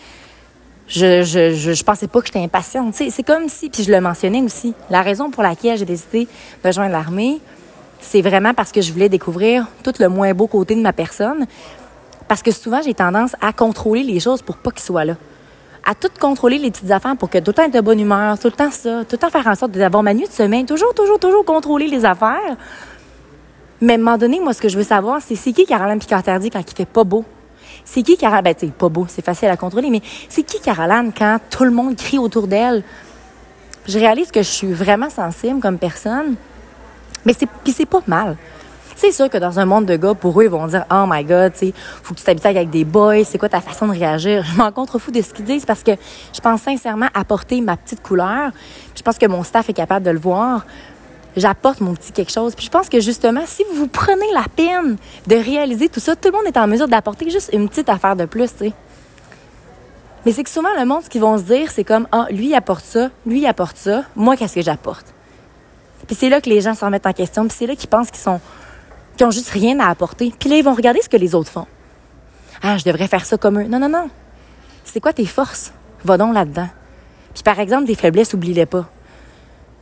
je, 0.88 1.23
je, 1.23 1.55
je, 1.55 1.73
je, 1.73 1.85
pensais 1.85 2.09
pas 2.09 2.21
que 2.21 2.26
j'étais 2.26 2.43
impatiente. 2.43 2.94
C'est 2.94 3.23
comme 3.23 3.49
si, 3.49 3.71
puis 3.71 3.85
je 3.85 3.93
le 3.93 4.00
mentionnais 4.00 4.43
aussi, 4.43 4.75
la 4.91 5.03
raison 5.03 5.31
pour 5.31 5.43
laquelle 5.43 5.79
j'ai 5.79 5.85
décidé 5.85 6.26
de 6.62 6.69
rejoindre 6.69 6.93
l'armée, 6.93 7.41
c'est 8.00 8.23
vraiment 8.23 8.55
parce 8.55 8.73
que 8.73 8.82
je 8.82 8.93
voulais 8.93 9.09
découvrir 9.09 9.67
tout 9.82 9.94
le 9.99 10.09
moins 10.09 10.35
beau 10.35 10.47
côté 10.47 10.75
de 10.75 10.81
ma 10.81 10.93
personne. 10.93 11.47
Parce 12.26 12.43
que 12.43 12.50
souvent, 12.50 12.82
j'ai 12.82 12.94
tendance 12.94 13.37
à 13.41 13.53
contrôler 13.53 14.03
les 14.03 14.19
choses 14.19 14.43
pour 14.43 14.56
pas 14.56 14.71
qu'ils 14.71 14.82
soient 14.82 15.05
là 15.05 15.17
à 15.86 15.94
tout 15.94 16.08
contrôler 16.19 16.58
les 16.58 16.70
petites 16.70 16.90
affaires 16.90 17.16
pour 17.16 17.28
que 17.28 17.38
tout 17.38 17.50
le 17.50 17.52
temps 17.54 17.64
être 17.64 17.75
de 17.75 17.81
bonne 17.81 18.00
humeur, 18.00 18.38
tout 18.38 18.48
le 18.48 18.52
temps 18.52 18.70
ça, 18.70 19.04
tout 19.04 19.12
le 19.12 19.19
temps 19.19 19.31
faire 19.31 19.46
en 19.46 19.54
sorte 19.54 19.72
d'avoir 19.72 20.02
ma 20.02 20.14
nuit 20.14 20.26
de 20.26 20.32
semaine, 20.32 20.64
toujours, 20.64 20.94
toujours, 20.94 21.19
toujours 21.19 21.44
contrôler 21.44 21.88
les 21.88 22.04
affaires. 22.04 22.56
Mais 23.81 23.94
à 23.94 23.96
un 23.96 23.98
moment 23.98 24.16
donné, 24.16 24.40
moi, 24.40 24.54
ce 24.54 24.62
que 24.62 24.69
je 24.69 24.78
veux 24.78 24.84
savoir, 24.84 25.20
c'est 25.20 25.34
c'est 25.34 25.52
qui 25.52 25.66
Caroline 25.66 25.98
Picartardi 25.98 26.48
quand 26.48 26.60
il 26.60 26.75
fait 26.75 26.86
pas 26.86 27.04
beau? 27.04 27.25
C'est 27.84 28.02
qui 28.02 28.16
Caroline? 28.16 28.42
Ben, 28.44 28.54
tu 28.54 28.66
pas 28.69 28.88
beau, 28.88 29.06
c'est 29.08 29.25
facile 29.25 29.48
à 29.48 29.56
contrôler, 29.56 29.90
mais 29.90 30.00
c'est 30.28 30.42
qui 30.42 30.58
Caroline 30.60 31.12
quand 31.16 31.38
tout 31.50 31.64
le 31.64 31.70
monde 31.70 31.96
crie 31.96 32.19
autour 32.19 32.46
d'elle? 32.46 32.82
Je 33.87 33.98
réalise 33.98 34.30
que 34.30 34.40
je 34.40 34.48
suis 34.48 34.72
vraiment 34.72 35.10
sensible 35.10 35.60
comme 35.60 35.78
personne, 35.78 36.37
mais 37.26 37.34
c'est, 37.34 37.48
c'est 37.66 37.87
pas 37.87 38.00
mal. 38.06 38.37
C'est 38.96 39.12
sûr 39.12 39.29
que 39.29 39.38
dans 39.38 39.58
un 39.58 39.64
monde 39.64 39.87
de 39.87 39.96
gars, 39.96 40.14
pour 40.14 40.41
eux, 40.41 40.44
ils 40.44 40.50
vont 40.50 40.67
dire 40.67 40.85
Oh 40.91 41.05
my 41.08 41.25
God, 41.25 41.52
tu 41.52 41.58
sais, 41.58 41.75
faut 42.02 42.14
que 42.14 42.20
tu 42.20 42.25
t'habites 42.25 42.46
avec 42.46 42.70
des 42.70 42.85
boys, 42.85 43.25
c'est 43.25 43.38
quoi 43.38 43.49
ta 43.49 43.61
façon 43.61 43.87
de 43.87 43.93
réagir? 43.93 44.44
Je 44.44 44.56
m'en 44.56 44.70
contrefous 44.70 45.11
de 45.11 45.20
ce 45.20 45.32
qu'ils 45.35 45.44
disent 45.44 45.64
parce 45.64 45.82
que 45.82 45.93
je 46.32 46.41
pense 46.41 46.62
sincèrement 46.62 47.08
apporter 47.14 47.61
ma 47.61 47.76
petite 47.76 48.02
couleur. 48.02 48.50
Je 48.94 49.02
pense 49.02 49.19
que 49.19 49.26
mon 49.26 49.43
staff 49.43 49.69
est 49.69 49.75
capable 49.75 50.06
de 50.06 50.11
le 50.11 50.19
voir. 50.19 50.64
J'apporte 51.37 51.81
mon 51.81 51.94
petit 51.94 52.12
quelque 52.12 52.31
chose. 52.31 52.55
Puis 52.55 52.67
je 52.67 52.70
pense 52.70 52.88
que 52.88 53.00
justement, 53.00 53.43
si 53.46 53.64
vous 53.75 53.88
prenez 53.88 54.31
la 54.32 54.44
peine 54.55 54.97
de 55.26 55.35
réaliser 55.35 55.88
tout 55.88 56.00
ça, 56.00 56.14
tout 56.14 56.29
le 56.29 56.37
monde 56.37 56.47
est 56.47 56.56
en 56.56 56.69
mesure 56.69 56.87
d'apporter 56.87 57.29
juste 57.29 57.50
une 57.52 57.69
petite 57.69 57.88
affaire 57.88 58.14
de 58.14 58.25
plus, 58.25 58.52
tu 58.52 58.67
sais. 58.67 58.73
Mais 60.25 60.32
c'est 60.32 60.43
que 60.43 60.50
souvent, 60.50 60.69
le 60.79 60.87
monde, 60.87 61.02
ce 61.02 61.11
qu'ils 61.11 61.20
vont 61.20 61.37
se 61.37 61.43
dire, 61.43 61.70
c'est 61.70 61.85
comme, 61.85 62.06
ah, 62.12 62.26
lui, 62.31 62.47
il 62.47 62.55
apporte 62.55 62.85
ça, 62.85 63.11
lui, 63.26 63.40
il 63.40 63.47
apporte 63.47 63.76
ça, 63.76 64.05
moi, 64.17 64.37
qu'est-ce 64.37 64.55
que 64.55 64.62
j'apporte? 64.62 65.06
Puis 66.06 66.17
c'est 66.17 66.29
là 66.29 66.40
que 66.40 66.49
les 66.49 66.61
gens 66.61 66.75
se 66.75 66.85
remettent 66.85 67.06
en 67.06 67.12
question, 67.12 67.47
puis 67.47 67.56
c'est 67.58 67.67
là 67.67 67.76
qu'ils 67.76 67.88
pensent 67.88 68.11
qu'ils 68.11 68.23
sont 68.23 68.40
qui 69.16 69.25
ont 69.25 69.31
juste 69.31 69.50
rien 69.50 69.78
à 69.81 69.88
apporter. 69.88 70.32
Puis 70.38 70.49
là, 70.49 70.56
ils 70.56 70.64
vont 70.64 70.75
regarder 70.75 71.00
ce 71.02 71.08
que 71.08 71.16
les 71.16 71.34
autres 71.34 71.50
font. 71.50 71.66
Ah, 72.62 72.78
je 72.78 72.84
devrais 72.84 73.08
faire 73.08 73.25
ça 73.25 73.37
comme 73.37 73.61
eux. 73.61 73.64
Non, 73.64 73.78
non, 73.78 73.88
non. 73.88 74.08
C'est 74.84 75.00
quoi 75.00 75.12
tes 75.12 75.26
forces? 75.26 75.72
Va 76.05 76.16
donc 76.16 76.34
là-dedans. 76.34 76.69
Puis 77.32 77.43
par 77.43 77.58
exemple, 77.58 77.87
tes 77.87 77.94
faiblesses, 77.94 78.34
oublie-les 78.34 78.66
pas. 78.66 78.88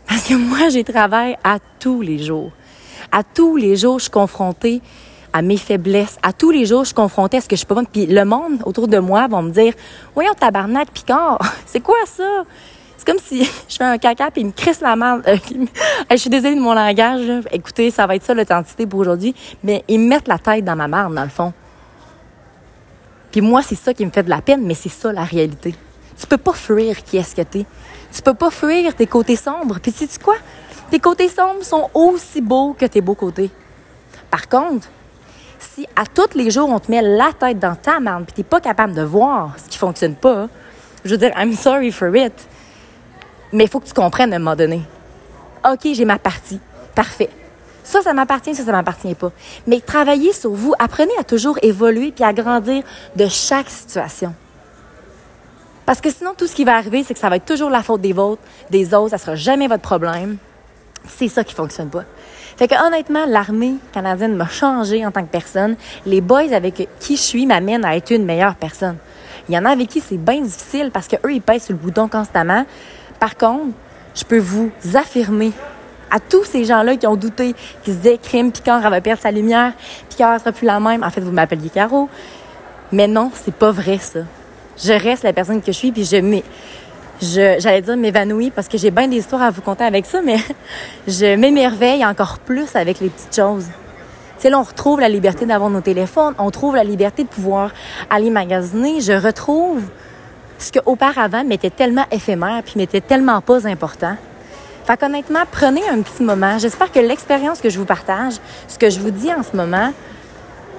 Parce 0.06 0.24
que 0.24 0.34
moi, 0.34 0.68
j'ai 0.68 0.84
travaillé 0.84 1.36
à 1.44 1.58
tous 1.78 2.00
les 2.00 2.18
jours. 2.18 2.52
À 3.10 3.22
tous 3.22 3.56
les 3.56 3.76
jours, 3.76 3.98
je 3.98 4.04
suis 4.04 4.10
confrontée 4.10 4.80
à 5.32 5.42
mes 5.42 5.56
faiblesses. 5.56 6.18
À 6.22 6.32
tous 6.32 6.50
les 6.50 6.66
jours, 6.66 6.80
je 6.82 6.88
suis 6.88 6.94
confrontée 6.94 7.38
à 7.38 7.40
ce 7.40 7.48
que 7.48 7.56
je 7.56 7.58
suis 7.58 7.66
pas 7.66 7.74
bonne. 7.74 7.86
Puis 7.86 8.06
le 8.06 8.24
monde 8.24 8.62
autour 8.64 8.88
de 8.88 8.98
moi 8.98 9.26
va 9.28 9.42
me 9.42 9.50
dire, 9.50 9.74
voyons 10.14 10.34
tabarnak, 10.34 10.90
picard, 10.90 11.38
c'est 11.66 11.80
quoi 11.80 11.96
ça? 12.06 12.44
C'est 13.04 13.10
comme 13.10 13.20
si 13.20 13.42
je 13.68 13.76
fais 13.76 13.84
un 13.84 13.98
caca 13.98 14.30
puis 14.30 14.42
il 14.42 14.46
me 14.46 14.52
crisse 14.52 14.80
la 14.80 14.94
main. 14.94 15.20
Euh, 15.26 15.36
je 16.10 16.16
suis 16.16 16.30
désolée 16.30 16.54
de 16.54 16.60
mon 16.60 16.72
langage. 16.72 17.42
Écoutez, 17.50 17.90
ça 17.90 18.06
va 18.06 18.14
être 18.14 18.22
ça 18.22 18.32
l'authenticité 18.32 18.86
pour 18.86 19.00
aujourd'hui. 19.00 19.34
Mais 19.64 19.82
ils 19.88 19.98
me 19.98 20.06
mettent 20.06 20.28
la 20.28 20.38
tête 20.38 20.64
dans 20.64 20.76
ma 20.76 20.86
marde, 20.86 21.12
dans 21.12 21.24
le 21.24 21.28
fond. 21.28 21.52
Puis 23.32 23.40
moi, 23.40 23.60
c'est 23.62 23.74
ça 23.74 23.92
qui 23.92 24.06
me 24.06 24.12
fait 24.12 24.22
de 24.22 24.30
la 24.30 24.40
peine, 24.40 24.62
mais 24.64 24.74
c'est 24.74 24.88
ça 24.88 25.12
la 25.12 25.24
réalité. 25.24 25.74
Tu 26.16 26.28
peux 26.28 26.36
pas 26.36 26.52
fuir 26.52 27.02
qui 27.02 27.16
est-ce 27.16 27.34
que 27.34 27.42
t'es. 27.42 27.66
Tu 28.12 28.22
peux 28.22 28.34
pas 28.34 28.50
fuir 28.50 28.94
tes 28.94 29.08
côtés 29.08 29.34
sombres. 29.34 29.80
Puis 29.82 29.90
sais-tu 29.90 30.20
quoi? 30.20 30.36
Tes 30.88 31.00
côtés 31.00 31.28
sombres 31.28 31.64
sont 31.64 31.90
aussi 31.94 32.40
beaux 32.40 32.72
que 32.72 32.86
tes 32.86 33.00
beaux 33.00 33.16
côtés. 33.16 33.50
Par 34.30 34.48
contre, 34.48 34.86
si 35.58 35.88
à 35.96 36.06
tous 36.06 36.36
les 36.36 36.52
jours 36.52 36.68
on 36.68 36.78
te 36.78 36.88
met 36.88 37.02
la 37.02 37.32
tête 37.32 37.58
dans 37.58 37.74
ta 37.74 37.98
marde 37.98 38.26
puis 38.26 38.34
t'es 38.34 38.42
pas 38.44 38.60
capable 38.60 38.94
de 38.94 39.02
voir 39.02 39.56
ce 39.58 39.68
qui 39.68 39.78
fonctionne 39.78 40.14
pas, 40.14 40.48
je 41.04 41.10
veux 41.10 41.18
dire, 41.18 41.32
I'm 41.36 41.54
sorry 41.54 41.90
for 41.90 42.14
it. 42.14 42.32
Mais 43.52 43.64
il 43.64 43.70
faut 43.70 43.80
que 43.80 43.86
tu 43.86 43.94
comprennes 43.94 44.32
à 44.32 44.36
un 44.36 44.38
moment 44.38 44.56
donné. 44.56 44.82
OK, 45.64 45.88
j'ai 45.92 46.04
ma 46.04 46.18
partie. 46.18 46.60
Parfait. 46.94 47.30
Ça, 47.84 48.00
ça 48.00 48.12
m'appartient, 48.12 48.54
ça, 48.54 48.64
ça 48.64 48.72
m'appartient 48.72 49.14
pas. 49.14 49.32
Mais 49.66 49.80
travaillez 49.80 50.32
sur 50.32 50.52
vous. 50.52 50.74
Apprenez 50.78 51.12
à 51.18 51.24
toujours 51.24 51.58
évoluer 51.62 52.12
puis 52.12 52.24
à 52.24 52.32
grandir 52.32 52.82
de 53.16 53.26
chaque 53.26 53.68
situation. 53.68 54.34
Parce 55.84 56.00
que 56.00 56.10
sinon, 56.10 56.32
tout 56.36 56.46
ce 56.46 56.54
qui 56.54 56.64
va 56.64 56.76
arriver, 56.76 57.02
c'est 57.02 57.14
que 57.14 57.20
ça 57.20 57.28
va 57.28 57.36
être 57.36 57.44
toujours 57.44 57.70
la 57.70 57.82
faute 57.82 58.00
des 58.00 58.12
vôtres, 58.12 58.42
des 58.70 58.94
autres. 58.94 59.10
Ça 59.10 59.18
sera 59.18 59.34
jamais 59.34 59.66
votre 59.66 59.82
problème. 59.82 60.36
C'est 61.08 61.28
ça 61.28 61.42
qui 61.42 61.54
fonctionne 61.54 61.90
pas. 61.90 62.04
Fait 62.56 62.68
que 62.68 62.86
honnêtement, 62.86 63.24
l'armée 63.26 63.74
canadienne 63.92 64.36
m'a 64.36 64.46
changé 64.46 65.04
en 65.04 65.10
tant 65.10 65.22
que 65.22 65.30
personne. 65.30 65.76
Les 66.06 66.20
boys 66.20 66.52
avec 66.52 66.88
qui 67.00 67.16
je 67.16 67.22
suis 67.22 67.46
m'amènent 67.46 67.84
à 67.84 67.96
être 67.96 68.12
une 68.12 68.24
meilleure 68.24 68.54
personne. 68.54 68.96
Il 69.48 69.54
y 69.54 69.58
en 69.58 69.64
a 69.64 69.70
avec 69.70 69.88
qui 69.88 70.00
c'est 70.00 70.18
bien 70.18 70.40
difficile 70.40 70.90
parce 70.92 71.08
que 71.08 71.16
eux 71.26 71.32
ils 71.32 71.42
pèsent 71.42 71.64
sur 71.64 71.72
le 71.72 71.78
bouton 71.78 72.08
constamment. 72.08 72.64
Par 73.22 73.36
contre, 73.36 73.76
je 74.16 74.24
peux 74.24 74.40
vous 74.40 74.72
affirmer 74.94 75.52
à 76.10 76.18
tous 76.18 76.42
ces 76.42 76.64
gens-là 76.64 76.96
qui 76.96 77.06
ont 77.06 77.14
douté, 77.14 77.54
qui 77.84 77.92
se 77.92 77.98
disaient 77.98 78.18
crime, 78.18 78.50
Picard, 78.50 78.84
elle 78.84 78.90
va 78.90 79.00
perdre 79.00 79.22
sa 79.22 79.30
lumière, 79.30 79.74
Picard 80.08 80.40
sera 80.40 80.50
plus 80.50 80.66
la 80.66 80.80
même. 80.80 81.04
En 81.04 81.10
fait, 81.10 81.20
vous 81.20 81.30
m'appeliez 81.30 81.68
Caro. 81.68 82.08
Mais 82.90 83.06
non, 83.06 83.30
c'est 83.32 83.54
pas 83.54 83.70
vrai, 83.70 83.98
ça. 83.98 84.22
Je 84.76 84.92
reste 84.92 85.22
la 85.22 85.32
personne 85.32 85.60
que 85.60 85.70
je 85.70 85.76
suis, 85.78 85.92
puis 85.92 86.04
je 86.04 86.16
je, 87.20 87.60
j'allais 87.60 87.80
dire 87.80 87.96
m'évanouis 87.96 88.50
parce 88.50 88.66
que 88.66 88.76
j'ai 88.76 88.90
bien 88.90 89.06
des 89.06 89.18
histoires 89.18 89.42
à 89.42 89.50
vous 89.50 89.62
conter 89.62 89.84
avec 89.84 90.04
ça, 90.04 90.20
mais 90.20 90.38
je 91.06 91.36
m'émerveille 91.36 92.04
encore 92.04 92.40
plus 92.40 92.74
avec 92.74 92.98
les 92.98 93.08
petites 93.08 93.36
choses. 93.36 93.66
Tu 93.66 94.42
sais, 94.42 94.50
là, 94.50 94.58
on 94.58 94.64
retrouve 94.64 94.98
la 94.98 95.08
liberté 95.08 95.46
d'avoir 95.46 95.70
nos 95.70 95.80
téléphones, 95.80 96.34
on 96.40 96.50
trouve 96.50 96.74
la 96.74 96.82
liberté 96.82 97.22
de 97.22 97.28
pouvoir 97.28 97.70
aller 98.10 98.30
magasiner. 98.30 99.00
Je 99.00 99.12
retrouve 99.12 99.80
ce 100.62 100.72
qu'auparavant 100.72 101.44
m'était 101.44 101.70
tellement 101.70 102.04
éphémère 102.10 102.62
puis 102.64 102.74
m'était 102.76 103.00
tellement 103.00 103.40
pas 103.40 103.66
important. 103.66 104.16
Fait 104.86 104.96
qu'honnêtement, 104.96 105.40
prenez 105.50 105.82
un 105.88 106.00
petit 106.00 106.22
moment. 106.22 106.58
J'espère 106.58 106.90
que 106.90 106.98
l'expérience 106.98 107.60
que 107.60 107.70
je 107.70 107.78
vous 107.78 107.84
partage, 107.84 108.34
ce 108.66 108.78
que 108.78 108.90
je 108.90 108.98
vous 108.98 109.10
dis 109.10 109.32
en 109.32 109.42
ce 109.42 109.56
moment, 109.56 109.92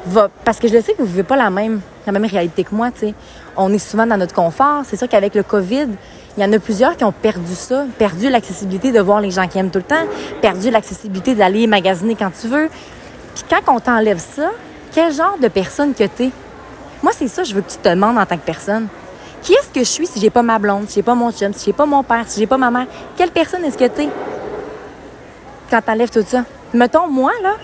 va. 0.06 0.30
Parce 0.44 0.60
que 0.60 0.68
je 0.68 0.74
le 0.74 0.82
sais 0.82 0.94
que 0.94 0.98
vous 0.98 1.04
ne 1.04 1.10
vivez 1.10 1.24
pas 1.24 1.38
la 1.38 1.50
même, 1.50 1.80
la 2.06 2.12
même 2.12 2.26
réalité 2.26 2.64
que 2.64 2.76
moi, 2.76 2.92
tu 2.92 3.00
sais. 3.00 3.14
On 3.56 3.72
est 3.72 3.80
souvent 3.80 4.06
dans 4.06 4.18
notre 4.18 4.34
confort. 4.34 4.84
C'est 4.86 4.98
sûr 4.98 5.08
qu'avec 5.08 5.36
le 5.36 5.44
COVID, 5.44 5.88
il 6.38 6.44
y 6.44 6.46
en 6.46 6.52
a 6.52 6.60
plusieurs 6.60 6.98
qui 6.98 7.04
ont 7.04 7.12
perdu 7.12 7.54
ça, 7.56 7.86
perdu 7.98 8.30
l'accessibilité 8.30 8.92
de 8.92 9.00
voir 9.00 9.22
les 9.22 9.32
gens 9.32 9.48
qui 9.48 9.58
aiment 9.60 9.70
tout 9.70 9.80
le 9.80 9.84
temps, 9.84 10.06
perdu 10.42 10.70
l'accessibilité 10.70 11.36
d'aller 11.36 11.68
magasiner 11.68 12.16
quand 12.16 12.32
tu 12.40 12.48
veux. 12.48 12.70
Puis 13.36 13.44
quand 13.50 13.74
on 13.74 13.80
t'enlève 13.80 14.20
ça, 14.20 14.52
quel 14.92 15.14
genre 15.14 15.38
de 15.42 15.48
personne 15.48 15.94
que 15.94 16.04
tu 16.04 16.24
es? 16.24 16.32
Moi, 17.02 17.12
c'est 17.16 17.28
ça, 17.28 17.44
je 17.44 17.54
veux 17.54 17.62
que 17.62 17.72
tu 17.72 17.78
te 17.78 17.90
demandes 17.90 18.18
en 18.18 18.26
tant 18.26 18.38
que 18.38 18.46
personne. 18.46 18.88
Qui 19.44 19.54
est-ce 19.54 19.68
que 19.68 19.82
je 19.82 19.90
suis 19.90 20.08
si 20.08 20.22
j'ai 20.22 20.30
pas 20.30 20.42
ma 20.42 20.58
blonde, 20.58 20.88
si 20.88 20.96
j'ai 20.96 21.04
pas 21.04 21.16
mon 21.16 21.30
chum, 21.30 21.54
si 21.54 21.66
j'ai 21.66 21.74
pas 21.74 21.86
mon 21.86 22.02
père, 22.02 22.24
si 22.28 22.40
j'ai 22.40 22.48
pas 22.48 22.58
ma 22.58 22.72
mère? 22.72 22.88
Quelle 23.18 23.32
personne 23.32 23.66
est-ce 23.66 23.78
que 23.78 23.88
tu 23.88 24.04
es 24.04 24.10
quand 25.70 25.82
t'enlèves 25.82 26.10
tout 26.10 26.24
ça? 26.26 26.46
Mettons, 26.74 27.10
moi, 27.10 27.32
là, 27.44 27.56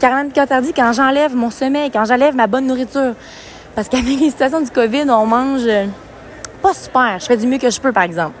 Caroline 0.00 0.30
dit 0.30 0.72
quand 0.72 0.92
j'enlève 0.94 1.36
mon 1.36 1.50
sommeil, 1.50 1.90
quand 1.90 2.06
j'enlève 2.06 2.34
ma 2.34 2.46
bonne 2.46 2.66
nourriture, 2.66 3.12
parce 3.74 3.90
qu'avec 3.90 4.18
les 4.18 4.30
situations 4.30 4.62
du 4.62 4.70
COVID, 4.70 5.04
on 5.10 5.26
mange 5.26 5.66
euh, 5.66 5.84
pas 6.62 6.72
super. 6.72 7.18
Je 7.20 7.26
fais 7.26 7.36
du 7.36 7.46
mieux 7.46 7.58
que 7.58 7.68
je 7.68 7.78
peux, 7.78 7.92
par 7.92 8.04
exemple. 8.04 8.34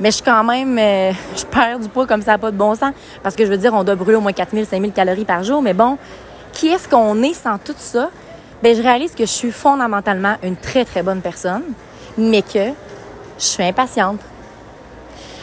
Mais 0.00 0.10
je 0.10 0.16
suis 0.16 0.24
quand 0.24 0.42
même, 0.42 0.78
euh, 0.78 1.12
je 1.36 1.44
perds 1.44 1.80
du 1.80 1.88
poids 1.88 2.06
comme 2.06 2.22
ça 2.22 2.32
n'a 2.32 2.38
pas 2.38 2.50
de 2.50 2.56
bon 2.56 2.74
sens. 2.74 2.94
Parce 3.22 3.36
que 3.36 3.44
je 3.44 3.50
veux 3.50 3.58
dire, 3.58 3.74
on 3.74 3.84
doit 3.84 3.94
brûler 3.94 4.16
au 4.16 4.22
moins 4.22 4.32
4000, 4.32 4.64
5000 4.64 4.92
calories 4.92 5.26
par 5.26 5.44
jour. 5.44 5.60
Mais 5.60 5.74
bon, 5.74 5.98
qui 6.52 6.68
est-ce 6.68 6.88
qu'on 6.88 7.22
est 7.22 7.34
sans 7.34 7.58
tout 7.58 7.74
ça? 7.76 8.08
Bien, 8.62 8.72
je 8.72 8.80
réalise 8.80 9.14
que 9.14 9.26
je 9.26 9.30
suis 9.30 9.52
fondamentalement 9.52 10.36
une 10.42 10.56
très, 10.56 10.86
très 10.86 11.02
bonne 11.02 11.20
personne 11.20 11.62
mais 12.16 12.42
que 12.42 12.72
je 13.38 13.44
suis 13.44 13.62
impatiente. 13.62 14.20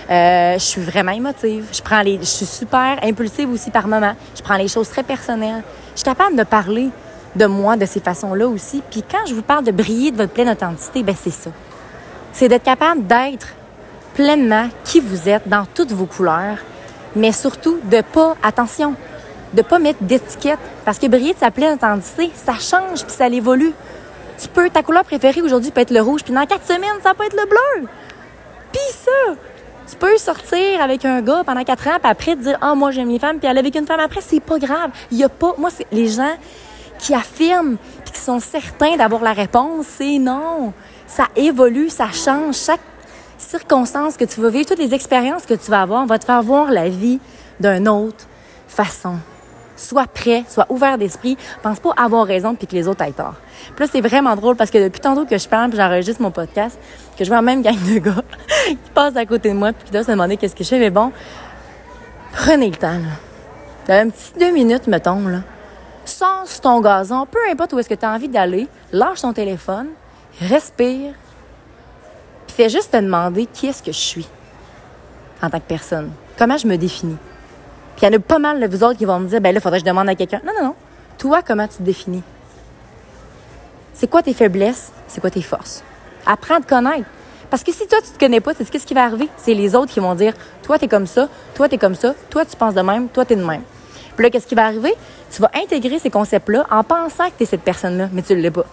Euh, 0.09 0.53
je 0.53 0.63
suis 0.63 0.81
vraiment 0.81 1.11
émotive. 1.11 1.67
Je 1.71 1.81
prends 1.81 2.01
les, 2.01 2.17
je 2.19 2.25
suis 2.25 2.45
super 2.45 2.99
impulsive 3.03 3.49
aussi 3.49 3.71
par 3.71 3.87
moment. 3.87 4.13
Je 4.35 4.41
prends 4.41 4.57
les 4.57 4.67
choses 4.67 4.89
très 4.89 5.03
personnelles. 5.03 5.63
Je 5.93 5.99
suis 5.99 6.05
capable 6.05 6.35
de 6.35 6.43
parler 6.43 6.89
de 7.35 7.45
moi 7.45 7.77
de 7.77 7.85
ces 7.85 7.99
façons-là 7.99 8.47
aussi. 8.47 8.81
Puis 8.91 9.03
quand 9.03 9.25
je 9.27 9.33
vous 9.33 9.41
parle 9.41 9.63
de 9.63 9.71
briller 9.71 10.11
de 10.11 10.17
votre 10.17 10.33
pleine 10.33 10.49
authenticité, 10.49 11.03
ben 11.03 11.15
c'est 11.19 11.31
ça. 11.31 11.51
C'est 12.31 12.47
d'être 12.47 12.63
capable 12.63 13.05
d'être 13.07 13.47
pleinement 14.13 14.69
qui 14.83 14.99
vous 14.99 15.29
êtes 15.29 15.47
dans 15.47 15.65
toutes 15.73 15.91
vos 15.91 16.05
couleurs, 16.05 16.57
mais 17.15 17.31
surtout 17.31 17.79
de 17.83 18.01
pas, 18.01 18.35
attention, 18.43 18.95
de 19.53 19.61
pas 19.61 19.79
mettre 19.79 20.03
d'étiquette. 20.03 20.59
Parce 20.85 20.99
que 20.99 21.07
briller 21.07 21.33
de 21.33 21.39
sa 21.39 21.51
pleine 21.51 21.73
authenticité, 21.73 22.31
ça 22.35 22.53
change 22.53 23.03
puis 23.03 23.15
ça 23.15 23.27
évolue. 23.27 23.73
Tu 24.37 24.47
peux, 24.47 24.69
ta 24.69 24.83
couleur 24.83 25.03
préférée 25.03 25.41
aujourd'hui 25.41 25.71
peut 25.71 25.81
être 25.81 25.91
le 25.91 26.01
rouge, 26.01 26.23
puis 26.23 26.33
dans 26.33 26.45
quatre 26.45 26.65
semaines, 26.65 27.01
ça 27.01 27.13
peut 27.13 27.25
être 27.25 27.35
le 27.35 27.47
bleu. 27.47 27.87
Puis 28.71 28.81
ça, 28.91 29.35
tu 29.89 29.95
peux 29.95 30.17
sortir 30.17 30.81
avec 30.81 31.05
un 31.05 31.21
gars 31.21 31.43
pendant 31.45 31.63
quatre 31.63 31.87
ans, 31.87 31.97
puis 32.01 32.11
après 32.11 32.35
te 32.35 32.41
dire 32.41 32.57
Ah, 32.61 32.73
moi 32.73 32.91
j'aime 32.91 33.09
les 33.09 33.19
femmes, 33.19 33.39
puis 33.39 33.47
aller 33.47 33.59
avec 33.59 33.75
une 33.75 33.85
femme 33.85 33.99
après, 33.99 34.21
c'est 34.21 34.39
pas 34.39 34.57
grave. 34.57 34.91
Il 35.11 35.17
y 35.17 35.23
a 35.23 35.29
pas. 35.29 35.53
Moi, 35.57 35.69
les 35.91 36.07
gens 36.07 36.35
qui 36.99 37.13
affirment, 37.13 37.77
puis 38.03 38.13
qui 38.13 38.19
sont 38.19 38.39
certains 38.39 38.95
d'avoir 38.95 39.21
la 39.23 39.33
réponse, 39.33 39.85
c'est 39.97 40.19
non. 40.19 40.73
Ça 41.05 41.27
évolue, 41.35 41.89
ça 41.89 42.11
change. 42.11 42.55
Chaque 42.55 42.79
circonstance 43.37 44.15
que 44.17 44.25
tu 44.25 44.39
vas 44.41 44.49
vivre, 44.49 44.67
toutes 44.67 44.79
les 44.79 44.93
expériences 44.93 45.45
que 45.45 45.53
tu 45.53 45.69
vas 45.69 45.81
avoir, 45.81 46.05
va 46.05 46.17
te 46.17 46.25
faire 46.25 46.41
voir 46.41 46.71
la 46.71 46.89
vie 46.89 47.19
d'une 47.59 47.87
autre 47.87 48.25
façon. 48.67 49.17
Sois 49.75 50.05
prêt, 50.07 50.43
sois 50.47 50.65
ouvert 50.69 50.97
d'esprit. 50.97 51.37
Pense 51.61 51.79
pas 51.79 51.91
avoir 51.97 52.25
raison 52.25 52.55
puis 52.55 52.67
que 52.67 52.75
les 52.75 52.87
autres 52.87 53.03
aient 53.03 53.11
tort. 53.11 53.35
Puis 53.75 53.85
là, 53.85 53.91
c'est 53.91 54.01
vraiment 54.01 54.35
drôle 54.35 54.55
parce 54.55 54.69
que 54.69 54.77
depuis 54.77 55.01
tantôt 55.01 55.25
que 55.25 55.37
je 55.37 55.47
parle 55.47 55.69
puis 55.69 55.77
j'enregistre 55.77 56.21
mon 56.21 56.31
podcast, 56.31 56.77
que 57.17 57.23
je 57.23 57.29
vois 57.29 57.41
même 57.41 57.61
gang 57.61 57.75
de 57.75 57.99
gars 57.99 58.23
qui 58.67 58.91
passent 58.93 59.15
à 59.15 59.25
côté 59.25 59.49
de 59.49 59.55
moi 59.55 59.73
puis 59.73 59.85
qui 59.85 59.91
doivent 59.91 60.05
se 60.05 60.11
demander 60.11 60.37
qu'est-ce 60.37 60.55
que 60.55 60.63
je 60.63 60.69
fais. 60.69 60.79
Mais 60.79 60.89
bon, 60.89 61.11
prenez 62.33 62.69
le 62.69 62.75
temps, 62.75 62.99
là. 63.87 63.99
un 63.99 64.09
petit 64.09 64.33
deux 64.39 64.51
minutes, 64.51 64.87
mettons, 64.87 65.27
là. 65.27 65.39
Sors 66.05 66.45
sur 66.45 66.61
ton 66.61 66.81
gazon, 66.81 67.25
peu 67.25 67.39
importe 67.49 67.73
où 67.73 67.79
est-ce 67.79 67.89
que 67.89 67.93
tu 67.93 68.05
as 68.05 68.11
envie 68.11 68.27
d'aller, 68.27 68.67
lâche 68.91 69.21
ton 69.21 69.31
téléphone, 69.31 69.87
respire, 70.41 71.13
puis 72.47 72.55
fais 72.55 72.69
juste 72.69 72.91
te 72.91 72.97
demander 72.97 73.45
qui 73.45 73.67
est-ce 73.67 73.81
que 73.81 73.91
je 73.91 73.97
suis 73.97 74.27
en 75.41 75.49
tant 75.49 75.59
que 75.59 75.67
personne. 75.67 76.11
Comment 76.37 76.57
je 76.57 76.67
me 76.67 76.77
définis? 76.77 77.17
Puis 77.95 78.05
il 78.05 78.11
y 78.11 78.15
en 78.15 78.17
a 78.17 78.19
pas 78.19 78.39
mal 78.39 78.59
de 78.59 78.67
vous 78.67 78.83
autres 78.83 78.97
qui 78.97 79.05
vont 79.05 79.19
me 79.19 79.27
dire, 79.27 79.41
ben 79.41 79.53
là, 79.53 79.59
faudrait 79.59 79.79
que 79.79 79.85
je 79.85 79.89
demande 79.89 80.09
à 80.09 80.15
quelqu'un. 80.15 80.41
Non, 80.45 80.51
non, 80.59 80.67
non. 80.67 80.75
Toi, 81.17 81.41
comment 81.45 81.67
tu 81.67 81.77
te 81.77 81.83
définis? 81.83 82.23
C'est 83.93 84.07
quoi 84.07 84.23
tes 84.23 84.33
faiblesses? 84.33 84.91
C'est 85.07 85.21
quoi 85.21 85.29
tes 85.29 85.41
forces? 85.41 85.83
Apprends 86.25 86.55
à 86.55 86.59
te 86.61 86.67
connaître. 86.67 87.07
Parce 87.49 87.63
que 87.63 87.71
si 87.71 87.87
toi, 87.87 87.99
tu 88.03 88.09
te 88.09 88.19
connais 88.19 88.39
pas, 88.39 88.53
qu'est-ce 88.55 88.85
qui 88.85 88.95
va 88.95 89.03
arriver? 89.03 89.29
C'est 89.37 89.53
les 89.53 89.75
autres 89.75 89.93
qui 89.93 89.99
vont 89.99 90.15
dire, 90.15 90.33
toi, 90.63 90.79
t'es 90.79 90.87
comme 90.87 91.05
ça, 91.05 91.29
toi, 91.53 91.69
t'es 91.69 91.77
comme 91.77 91.93
ça, 91.93 92.15
toi, 92.29 92.45
tu 92.45 92.55
penses 92.55 92.73
de 92.73 92.81
même, 92.81 93.09
toi, 93.09 93.25
t'es 93.25 93.35
de 93.35 93.43
même. 93.43 93.61
Puis 94.15 94.23
là, 94.23 94.31
qu'est-ce 94.31 94.47
qui 94.47 94.55
va 94.55 94.65
arriver? 94.65 94.93
Tu 95.29 95.41
vas 95.41 95.51
intégrer 95.53 95.99
ces 95.99 96.09
concepts-là 96.09 96.65
en 96.71 96.83
pensant 96.83 97.25
que 97.25 97.33
t'es 97.37 97.45
cette 97.45 97.61
personne-là, 97.61 98.09
mais 98.11 98.23
tu 98.23 98.35
ne 98.35 98.41
l'es 98.41 98.51
pas. 98.51 98.65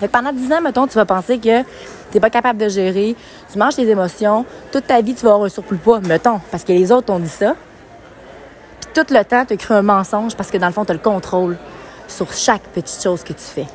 Fait 0.00 0.08
que 0.08 0.12
pendant 0.12 0.32
10 0.32 0.52
ans, 0.52 0.60
mettons, 0.60 0.86
tu 0.86 0.94
vas 0.94 1.04
penser 1.04 1.38
que 1.38 1.62
tu 2.10 2.18
pas 2.18 2.30
capable 2.30 2.58
de 2.58 2.68
gérer, 2.68 3.14
tu 3.52 3.58
manges 3.58 3.76
tes 3.76 3.88
émotions, 3.88 4.44
toute 4.72 4.86
ta 4.86 5.00
vie, 5.00 5.14
tu 5.14 5.24
vas 5.24 5.32
avoir 5.32 5.46
un 5.46 5.48
surplus 5.50 5.76
de 5.76 5.82
poids, 5.82 6.00
mettons, 6.00 6.40
parce 6.50 6.64
que 6.64 6.72
les 6.72 6.90
autres 6.90 7.06
t'ont 7.06 7.18
dit 7.18 7.28
ça 7.28 7.54
tout 8.94 9.06
le 9.10 9.24
temps, 9.24 9.44
tu 9.44 9.56
cru 9.56 9.74
un 9.74 9.82
mensonge 9.82 10.34
parce 10.34 10.50
que 10.50 10.58
dans 10.58 10.66
le 10.66 10.72
fond, 10.72 10.84
tu 10.84 10.90
as 10.92 10.94
le 10.94 11.00
contrôle 11.00 11.56
sur 12.08 12.32
chaque 12.32 12.62
petite 12.62 13.02
chose 13.02 13.22
que 13.22 13.32
tu 13.32 13.44
fais. 13.44 13.66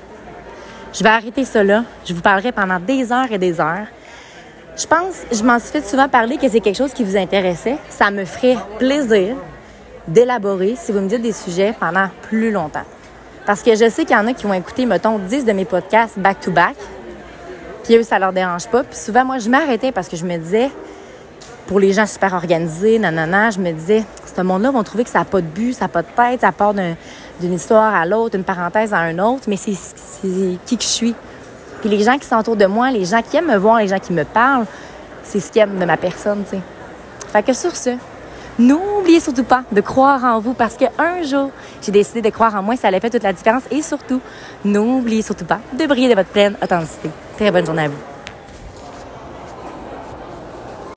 Je 0.94 1.04
vais 1.04 1.10
arrêter 1.10 1.46
cela. 1.46 1.84
Je 2.06 2.14
vous 2.14 2.22
parlerai 2.22 2.52
pendant 2.52 2.80
des 2.80 3.12
heures 3.12 3.32
et 3.32 3.38
des 3.38 3.60
heures. 3.60 3.88
Je 4.78 4.86
pense, 4.86 5.24
je 5.32 5.44
m'en 5.44 5.60
suis 5.60 5.70
fait 5.70 5.86
souvent 5.86 6.10
parler 6.10 6.38
que 6.38 6.50
c'est 6.50 6.60
quelque 6.60 6.78
chose 6.78 6.94
qui 6.94 7.04
vous 7.04 7.18
intéressait. 7.18 7.78
Ça 7.90 8.12
me 8.12 8.26
ferait 8.26 8.58
plaisir 8.78 9.36
d'élaborer, 10.08 10.76
si 10.78 10.92
vous 10.92 11.00
me 11.00 11.08
dites 11.08 11.22
des 11.22 11.32
sujets, 11.32 11.74
pendant 11.80 12.08
plus 12.24 12.52
longtemps. 12.52 12.84
Parce 13.46 13.62
que 13.62 13.76
je 13.76 13.90
sais 13.90 14.06
qu'il 14.06 14.16
y 14.16 14.20
en 14.20 14.28
a 14.28 14.34
qui 14.34 14.46
vont 14.46 14.54
écouter, 14.54 14.86
mettons, 14.86 15.18
10 15.18 15.46
de 15.46 15.52
mes 15.54 15.66
podcasts 15.66 16.20
back-to-back, 16.20 16.76
puis 17.84 17.96
eux, 17.96 18.04
ça 18.04 18.18
leur 18.20 18.34
dérange 18.34 18.68
pas. 18.68 18.84
Puis 18.84 18.98
souvent, 18.98 19.24
moi, 19.24 19.38
je 19.38 19.50
m'arrêtais 19.50 19.92
parce 19.92 20.08
que 20.08 20.18
je 20.18 20.26
me 20.26 20.38
disais, 20.38 20.72
pour 21.68 21.80
les 21.80 21.94
gens 21.94 22.06
super 22.06 22.34
organisés, 22.34 23.00
nanana, 23.00 23.50
je 23.50 23.60
me 23.60 23.72
disais, 23.72 24.04
ce 24.36 24.42
monde-là 24.42 24.72
vont 24.72 24.84
trouver 24.84 25.04
que 25.04 25.10
ça 25.10 25.20
n'a 25.20 25.26
pas 25.26 25.42
de 25.42 25.48
but, 25.48 25.74
ça 25.74 25.86
n'a 25.86 25.90
pas 25.90 26.02
de 26.02 26.08
tête, 26.16 26.42
ça 26.42 26.52
part 26.52 26.74
d'une 26.74 27.54
histoire 27.54 27.96
à 27.96 28.06
l'autre, 28.06 28.32
d'une 28.32 28.44
parenthèse 28.44 28.94
à 28.94 29.00
un 29.00 29.18
autre, 29.20 29.44
mais 29.48 29.58
c'est 29.58 29.72
qui 30.66 30.78
que 30.78 30.84
je 30.84 30.88
suis. 30.88 31.16
Puis 31.82 31.90
les 31.90 32.04
gens 32.04 32.18
qui 32.18 32.28
sont 32.28 32.38
autour 32.38 32.56
de 32.56 32.66
moi, 32.66 32.92
les 32.92 33.06
gens 33.06 33.22
qui 33.22 33.38
aiment 33.38 33.48
me 33.48 33.58
voir, 33.58 33.80
les 33.80 33.88
gens 33.88 34.00
qui 34.00 34.14
me 34.14 34.24
parlent, 34.24 34.66
c'est 35.24 35.40
ce 35.40 35.52
qu'ils 35.52 35.62
aiment 35.62 35.80
de 35.80 35.86
ma 35.86 35.98
personne, 35.98 36.44
tu 36.44 36.58
sais. 36.58 36.62
Fait 37.32 37.44
que 37.44 37.54
sur 37.54 37.76
ce, 37.76 37.92
n'oubliez 38.60 39.20
surtout 39.20 39.44
pas 39.44 39.64
de 39.72 39.82
croire 39.82 40.24
en 40.24 40.40
vous 40.40 40.54
parce 40.54 40.76
qu'un 40.76 41.24
jour, 41.24 41.52
j'ai 41.82 41.92
décidé 41.92 42.22
de 42.22 42.30
croire 42.30 42.56
en 42.56 42.62
moi, 42.62 42.76
ça 42.76 42.88
allait 42.88 43.00
faire 43.00 43.12
toute 43.12 43.24
la 43.24 43.34
différence. 43.34 43.64
Et 43.72 43.82
surtout, 43.82 44.22
n'oubliez 44.64 45.22
surtout 45.22 45.46
pas 45.46 45.60
de 45.74 45.86
briller 45.86 46.10
de 46.10 46.16
votre 46.16 46.30
pleine 46.30 46.56
authenticité. 46.62 47.10
Très 47.38 47.52
bonne 47.52 47.66
journée 47.66 47.86
à 47.86 47.88
vous. 47.90 48.15